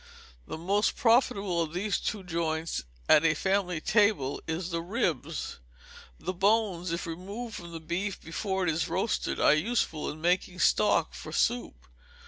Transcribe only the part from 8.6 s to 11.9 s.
it is roasted, are useful in making stock for soup.